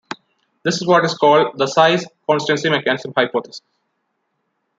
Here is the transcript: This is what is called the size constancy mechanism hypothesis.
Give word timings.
This 0.63 0.77
is 0.81 0.87
what 0.87 1.05
is 1.05 1.13
called 1.13 1.59
the 1.59 1.67
size 1.67 2.07
constancy 2.27 2.71
mechanism 2.71 3.13
hypothesis. 3.15 3.61